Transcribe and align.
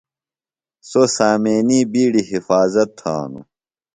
سوۡ 0.89 1.07
سامینی 1.17 1.79
بِیڈی 1.91 2.23
حفاظت 2.31 2.89
تھاُوۡ۔ 2.99 3.43